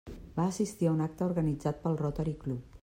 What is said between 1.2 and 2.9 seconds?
organitzat pel Rotary Club.